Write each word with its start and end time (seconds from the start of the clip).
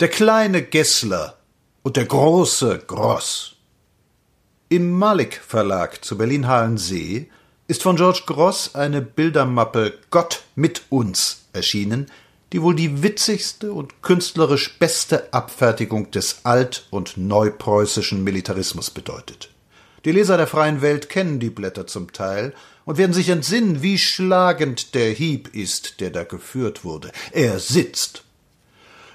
Der 0.00 0.06
kleine 0.06 0.62
Gessler 0.62 1.38
und 1.82 1.96
der 1.96 2.04
große 2.04 2.84
Gross. 2.86 3.56
Im 4.68 4.96
Malik 4.96 5.40
Verlag 5.44 6.04
zu 6.04 6.16
Berlin-Halensee 6.16 7.28
ist 7.66 7.82
von 7.82 7.96
George 7.96 8.22
Gross 8.24 8.76
eine 8.76 9.02
Bildermappe 9.02 9.98
Gott 10.10 10.44
mit 10.54 10.82
uns 10.90 11.46
erschienen, 11.52 12.06
die 12.52 12.62
wohl 12.62 12.76
die 12.76 13.02
witzigste 13.02 13.72
und 13.72 14.00
künstlerisch 14.00 14.78
beste 14.78 15.32
Abfertigung 15.32 16.12
des 16.12 16.42
alt- 16.44 16.86
und 16.90 17.16
neupreußischen 17.16 18.22
Militarismus 18.22 18.90
bedeutet. 18.90 19.50
Die 20.04 20.12
Leser 20.12 20.36
der 20.36 20.46
freien 20.46 20.80
Welt 20.80 21.08
kennen 21.08 21.40
die 21.40 21.50
Blätter 21.50 21.88
zum 21.88 22.12
Teil 22.12 22.54
und 22.84 22.98
werden 22.98 23.14
sich 23.14 23.30
entsinnen, 23.30 23.82
wie 23.82 23.98
schlagend 23.98 24.94
der 24.94 25.10
Hieb 25.10 25.56
ist, 25.56 25.98
der 25.98 26.10
da 26.10 26.22
geführt 26.22 26.84
wurde. 26.84 27.10
Er 27.32 27.58
sitzt 27.58 28.22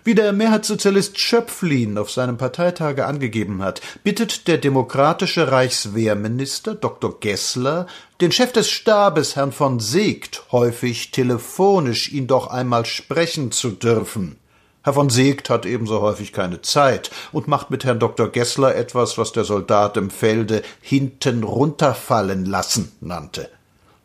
wie 0.03 0.15
der 0.15 0.33
Mehrheitssozialist 0.33 1.19
Schöpflin 1.19 1.97
auf 1.97 2.11
seinem 2.11 2.37
Parteitage 2.37 3.05
angegeben 3.05 3.63
hat, 3.63 3.81
bittet 4.03 4.47
der 4.47 4.57
demokratische 4.57 5.51
Reichswehrminister 5.51 6.75
Dr. 6.75 7.19
Gessler 7.19 7.87
den 8.21 8.31
Chef 8.31 8.51
des 8.51 8.69
Stabes, 8.69 9.35
Herrn 9.35 9.51
von 9.51 9.79
Seegt, 9.79 10.43
häufig 10.51 11.11
telefonisch 11.11 12.11
ihn 12.11 12.27
doch 12.27 12.47
einmal 12.47 12.85
sprechen 12.85 13.51
zu 13.51 13.71
dürfen. 13.71 14.37
Herr 14.83 14.93
von 14.93 15.09
Seegt 15.09 15.49
hat 15.49 15.65
ebenso 15.65 16.01
häufig 16.01 16.33
keine 16.33 16.61
Zeit 16.61 17.09
und 17.31 17.47
macht 17.47 17.71
mit 17.71 17.85
Herrn 17.85 17.99
Dr. 17.99 18.29
Gessler 18.29 18.75
etwas, 18.75 19.17
was 19.17 19.31
der 19.31 19.45
Soldat 19.45 19.95
im 19.95 20.09
Felde 20.09 20.61
hinten 20.81 21.43
runterfallen 21.43 22.45
lassen 22.45 22.91
nannte. 22.99 23.49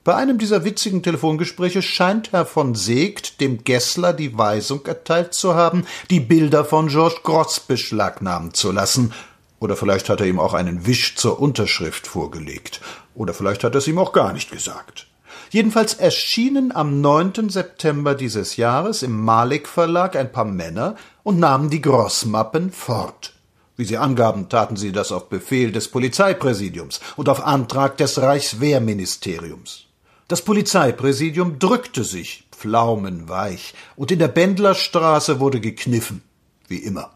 Bei 0.09 0.17
einem 0.17 0.39
dieser 0.39 0.65
witzigen 0.65 1.03
Telefongespräche 1.03 1.83
scheint 1.83 2.33
Herr 2.33 2.47
von 2.47 2.75
Seegt 2.75 3.43
dem 3.43 3.62
Gessler 3.62 4.15
die 4.15 4.39
Weisung 4.39 4.87
erteilt 4.87 5.35
zu 5.35 5.55
haben, 5.55 5.85
die 6.09 6.21
Bilder 6.21 6.65
von 6.65 6.89
George 6.89 7.19
Gross 7.23 7.61
beschlagnahmen 7.61 8.55
zu 8.55 8.73
lassen. 8.73 9.13
Oder 9.61 9.77
vielleicht 9.77 10.09
hat 10.09 10.21
er 10.21 10.27
ihm 10.27 10.41
auch 10.41 10.55
einen 10.55 10.87
Wisch 10.87 11.16
zur 11.16 11.38
Unterschrift 11.38 12.07
vorgelegt. 12.07 12.80
Oder 13.15 13.35
vielleicht 13.35 13.65
hat 13.65 13.74
er 13.74 13.80
es 13.80 13.87
ihm 13.87 13.99
auch 13.99 14.15
gar 14.15 14.32
nicht 14.32 14.51
gesagt. 14.51 15.09
Jedenfalls 15.51 15.93
erschienen 15.93 16.75
am 16.75 17.02
9. 17.02 17.51
September 17.51 18.15
dieses 18.15 18.57
Jahres 18.57 19.02
im 19.02 19.23
Malik 19.23 19.69
Verlag 19.69 20.16
ein 20.16 20.32
paar 20.32 20.47
Männer 20.47 20.97
und 21.23 21.38
nahmen 21.38 21.69
die 21.69 21.82
Grossmappen 21.82 22.73
fort. 22.73 23.35
Wie 23.77 23.85
sie 23.85 23.99
angaben, 23.99 24.49
taten 24.49 24.77
sie 24.77 24.91
das 24.91 25.13
auf 25.13 25.29
Befehl 25.29 25.71
des 25.71 25.88
Polizeipräsidiums 25.88 27.01
und 27.16 27.29
auf 27.29 27.45
Antrag 27.45 27.99
des 27.99 28.23
Reichswehrministeriums. 28.23 29.88
Das 30.29 30.43
Polizeipräsidium 30.43 31.59
drückte 31.59 32.04
sich, 32.04 32.45
pflaumenweich, 32.52 33.73
und 33.96 34.10
in 34.10 34.18
der 34.18 34.29
Bendlerstraße 34.29 35.40
wurde 35.40 35.59
gekniffen, 35.59 36.23
wie 36.68 36.76
immer. 36.76 37.12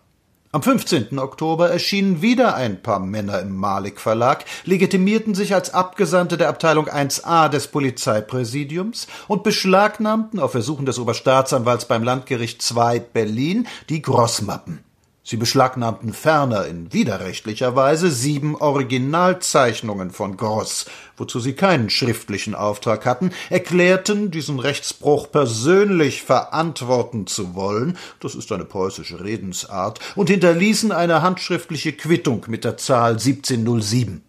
Am 0.51 0.63
15. 0.63 1.19
Oktober 1.19 1.69
erschienen 1.69 2.23
wieder 2.23 2.55
ein 2.55 2.83
paar 2.83 3.01
Männer 3.01 3.41
im 3.41 3.55
Malik 3.55 4.01
Verlag, 4.01 4.47
legitimierten 4.65 5.35
sich 5.35 5.55
als 5.55 5.75
Abgesandte 5.75 6.39
der 6.39 6.49
Abteilung 6.49 6.89
1a 6.89 7.51
des 7.51 7.69
Polizeipräsidiums 7.69 9.07
und 9.29 9.43
beschlagnahmten 9.45 10.39
auf 10.39 10.55
Ersuchen 10.55 10.87
des 10.87 10.99
Oberstaatsanwalts 10.99 11.89
beim 11.89 12.05
Landgericht 12.05 12.65
II 12.75 13.03
Berlin 13.13 13.67
die 13.91 14.01
Grossmappen. 14.01 14.85
Sie 15.25 15.37
beschlagnahmten 15.37 16.13
ferner 16.13 16.67
in 16.67 16.93
widerrechtlicher 16.93 17.77
Weise 17.77 18.11
sieben 18.11 18.57
Originalzeichnungen 18.57 20.11
von 20.11 20.37
Gross, 20.37 20.87
wozu 21.17 21.39
sie 21.39 21.53
keinen 21.53 21.91
schriftlichen 21.91 22.57
Auftrag 22.57 23.07
hatten, 23.07 23.31
erklärten, 23.49 24.33
diesen 24.33 24.59
Rechtsbruch 24.59 25.31
persönlich 25.31 26.23
verantworten 26.23 27.29
zu 27.29 27.55
wollen, 27.55 27.97
das 28.19 28.35
ist 28.35 28.51
eine 28.51 28.65
preußische 28.65 29.23
Redensart, 29.23 30.01
und 30.17 30.29
hinterließen 30.29 30.91
eine 30.91 31.23
handschriftliche 31.23 31.93
Quittung 31.93 32.45
mit 32.49 32.65
der 32.65 32.77
Zahl 32.77 33.13
1707. 33.13 34.25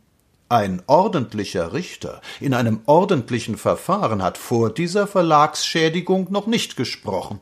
Ein 0.48 0.84
ordentlicher 0.86 1.74
Richter 1.74 2.22
in 2.40 2.54
einem 2.54 2.82
ordentlichen 2.86 3.58
Verfahren 3.58 4.22
hat 4.22 4.38
vor 4.38 4.70
dieser 4.70 5.08
Verlagsschädigung 5.08 6.28
noch 6.30 6.46
nicht 6.46 6.76
gesprochen. 6.76 7.40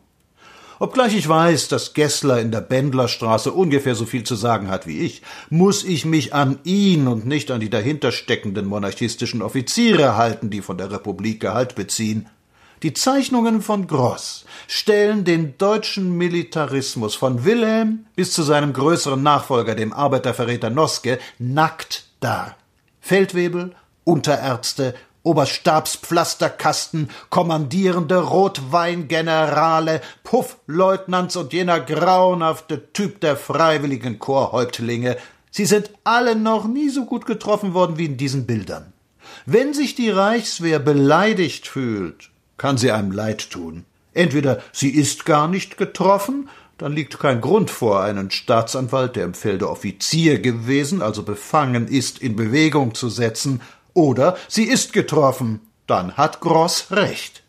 Obgleich 0.82 1.16
ich 1.16 1.30
weiß, 1.30 1.68
dass 1.68 1.94
Gessler 1.94 2.42
in 2.42 2.50
der 2.50 2.62
Bendlerstraße 2.62 3.52
ungefähr 3.52 3.94
so 3.94 4.08
viel 4.08 4.24
zu 4.24 4.34
sagen 4.34 4.68
hat 4.68 4.88
wie 4.88 5.02
ich, 5.02 5.22
muss 5.52 5.84
ich 5.84 6.06
mich 6.06 6.34
an 6.34 6.58
ihn 6.64 7.06
und 7.06 7.28
nicht 7.28 7.52
an 7.52 7.60
die 7.60 7.70
dahintersteckenden 7.70 8.66
monarchistischen 8.66 9.44
Offiziere 9.44 10.18
halten, 10.18 10.50
die 10.50 10.64
von 10.64 10.80
der 10.80 10.90
Republik 10.90 11.40
Gehalt 11.40 11.76
beziehen. 11.76 12.30
Die 12.82 12.94
Zeichnungen 12.94 13.62
von 13.62 13.86
Gross 13.86 14.46
stellen 14.68 15.24
den 15.24 15.56
deutschen 15.60 16.18
Militarismus 16.18 17.14
von 17.14 17.46
Wilhelm 17.46 18.08
bis 18.16 18.34
zu 18.34 18.42
seinem 18.42 18.74
größeren 18.74 19.22
Nachfolger, 19.22 19.76
dem 19.76 19.94
Arbeiterverräter 19.94 20.72
Noske, 20.72 21.20
nackt 21.38 22.06
dar. 22.22 22.56
Feldwebel, 23.02 23.76
Unterärzte 24.04 24.96
Oberstabspflasterkasten, 25.24 27.10
kommandierende 27.30 28.18
Rotweingenerale, 28.18 30.02
Puffleutnants 30.24 31.36
und 31.36 31.54
jener 31.54 31.80
grauenhafte 31.80 32.92
Typ 32.94 33.22
der 33.22 33.36
freiwilligen 33.36 34.20
Chorhäuptlinge, 34.20 35.18
sie 35.52 35.66
sind 35.66 35.92
alle 36.04 36.36
noch 36.36 36.68
nie 36.68 36.90
so 36.90 37.06
gut 37.06 37.26
getroffen 37.26 37.74
worden 37.74 37.98
wie 37.98 38.06
in 38.06 38.18
diesen 38.18 38.46
Bildern. 38.46 38.94
Wenn 39.46 39.74
sich 39.74 39.96
die 39.96 40.10
Reichswehr 40.10 40.80
beleidigt 40.80 41.68
fühlt, 41.68 42.30
kann 42.58 42.78
sie 42.78 42.92
einem 42.92 43.12
leid 43.12 43.50
tun. 43.52 43.86
Entweder 44.14 44.62
sie 44.72 44.90
ist 44.90 45.26
gar 45.26 45.48
nicht 45.48 45.78
getroffen, 45.78 46.50
dann 46.78 46.94
liegt 46.94 47.20
kein 47.20 47.42
Grund 47.42 47.70
vor, 47.70 48.02
einen 48.02 48.32
Staatsanwalt, 48.32 49.16
der 49.16 49.26
im 49.26 49.36
Felde 49.36 49.70
Offizier 49.70 50.40
gewesen, 50.40 51.04
also 51.04 51.22
befangen 51.22 51.88
ist, 51.88 52.18
in 52.18 52.36
Bewegung 52.36 52.96
zu 52.96 53.10
setzen, 53.10 53.62
oder 53.94 54.38
sie 54.48 54.64
ist 54.64 54.94
getroffen, 54.94 55.62
dann 55.88 56.18
hat 56.18 56.40
Gross 56.40 56.88
recht. 56.92 57.44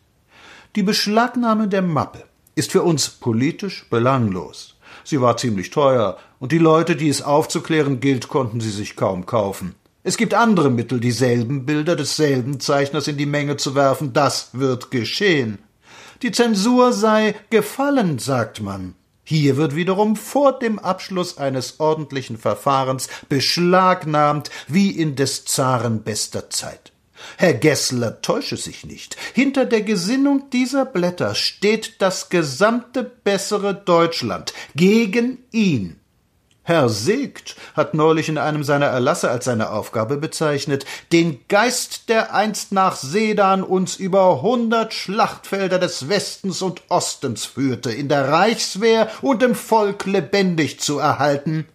Die 0.75 0.83
Beschlagnahme 0.83 1.67
der 1.67 1.81
Mappe 1.81 2.23
ist 2.55 2.71
für 2.71 2.83
uns 2.83 3.09
politisch 3.09 3.89
belanglos. 3.89 4.75
Sie 5.03 5.21
war 5.21 5.37
ziemlich 5.37 5.69
teuer, 5.69 6.17
und 6.39 6.51
die 6.51 6.57
Leute, 6.57 6.95
die 6.95 7.09
es 7.09 7.21
aufzuklären 7.21 7.99
gilt, 7.99 8.27
konnten 8.27 8.59
sie 8.59 8.71
sich 8.71 8.95
kaum 8.95 9.25
kaufen. 9.25 9.75
Es 10.03 10.17
gibt 10.17 10.33
andere 10.33 10.69
Mittel, 10.69 10.99
dieselben 10.99 11.65
Bilder 11.65 11.95
desselben 11.95 12.59
Zeichners 12.59 13.07
in 13.07 13.17
die 13.17 13.25
Menge 13.25 13.57
zu 13.57 13.75
werfen, 13.75 14.11
das 14.11 14.49
wird 14.53 14.91
geschehen. 14.91 15.59
Die 16.21 16.31
Zensur 16.31 16.91
sei 16.91 17.35
gefallen, 17.49 18.19
sagt 18.19 18.61
man. 18.61 18.95
Hier 19.23 19.55
wird 19.55 19.75
wiederum 19.75 20.15
vor 20.15 20.59
dem 20.59 20.79
Abschluss 20.79 21.37
eines 21.37 21.79
ordentlichen 21.79 22.37
Verfahrens 22.37 23.07
beschlagnahmt, 23.29 24.49
wie 24.67 24.91
in 24.91 25.15
des 25.15 25.45
Zaren 25.45 26.03
bester 26.03 26.49
Zeit. 26.49 26.91
Herr 27.37 27.53
Gessler 27.53 28.21
täusche 28.21 28.57
sich 28.57 28.85
nicht. 28.85 29.15
Hinter 29.33 29.65
der 29.65 29.81
Gesinnung 29.81 30.49
dieser 30.51 30.85
Blätter 30.85 31.35
steht 31.35 32.01
das 32.01 32.29
gesamte 32.29 33.03
bessere 33.03 33.73
Deutschland 33.73 34.53
gegen 34.75 35.39
ihn. 35.51 35.99
Herr 36.65 36.87
Segt 36.87 37.57
hat 37.75 37.93
neulich 37.93 38.29
in 38.29 38.37
einem 38.37 38.63
seiner 38.63 38.85
Erlasse 38.85 39.29
als 39.29 39.43
seine 39.43 39.71
Aufgabe 39.71 40.15
bezeichnet, 40.15 40.85
den 41.11 41.41
Geist, 41.49 42.07
der 42.07 42.33
einst 42.33 42.71
nach 42.71 42.95
Sedan 42.95 43.63
uns 43.63 43.97
über 43.97 44.41
hundert 44.41 44.93
Schlachtfelder 44.93 45.77
des 45.77 46.07
Westens 46.07 46.61
und 46.61 46.83
Ostens 46.87 47.43
führte, 47.43 47.91
in 47.91 48.07
der 48.07 48.29
Reichswehr 48.29 49.09
und 49.21 49.43
im 49.43 49.55
Volk 49.55 50.05
lebendig 50.05 50.79
zu 50.79 50.99
erhalten. 50.99 51.65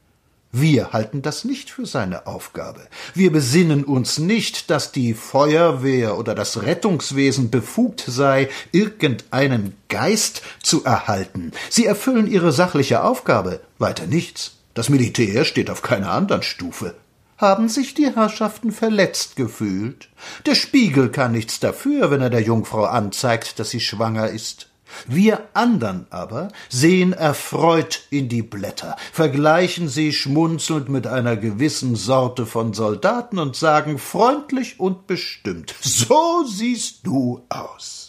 Wir 0.53 0.95
halten 0.95 1.21
das 1.21 1.45
nicht 1.45 1.71
für 1.71 1.85
seine 1.85 2.27
Aufgabe. 2.27 2.81
Wir 3.13 3.31
besinnen 3.31 3.85
uns 3.85 4.17
nicht, 4.17 4.71
dass 4.71 4.93
die 4.93 5.13
Feuerwehr 5.13 6.17
oder 6.17 6.35
das 6.35 6.63
Rettungswesen 6.63 7.51
befugt 7.51 8.03
sei, 8.07 8.49
irgendeinen 8.73 9.77
Geist 9.91 10.41
zu 10.63 10.83
erhalten. 10.85 11.53
Sie 11.69 11.85
erfüllen 11.85 12.27
ihre 12.27 12.53
sachliche 12.53 13.05
Aufgabe, 13.05 13.61
weiter 13.79 14.07
nichts. 14.07 14.58
Das 14.79 14.91
Militär 14.91 15.45
steht 15.45 15.71
auf 15.71 15.83
keiner 15.83 16.13
anderen 16.13 16.45
Stufe. 16.45 16.95
Haben 17.37 17.69
sich 17.69 17.95
die 17.95 18.15
Herrschaften 18.15 18.71
verletzt 18.71 19.35
gefühlt? 19.35 20.09
Der 20.47 20.55
Spiegel 20.55 21.11
kann 21.11 21.33
nichts 21.33 21.59
dafür, 21.59 22.13
wenn 22.13 22.21
er 22.21 22.31
der 22.31 22.43
Jungfrau 22.43 22.85
anzeigt, 22.85 23.59
dass 23.59 23.71
sie 23.71 23.81
schwanger 23.81 24.29
ist. 24.29 24.71
Wir 25.09 25.49
andern 25.53 26.07
aber 26.11 26.53
sehen 26.69 27.13
erfreut 27.13 28.03
in 28.11 28.29
die 28.29 28.45
Blätter, 28.45 28.95
vergleichen 29.13 29.89
sie 29.89 30.13
schmunzelnd 30.13 30.89
mit 30.89 31.09
einer 31.09 31.37
gewissen 31.37 31.97
Sorte 31.97 32.47
von 32.47 32.73
Soldaten 32.73 33.41
und 33.41 33.57
sagen 33.57 33.99
freundlich 33.99 34.79
und 34.79 35.09
bestimmt 35.09 35.75
So 35.81 36.45
siehst 36.47 37.05
du 37.05 37.45
aus. 37.49 38.08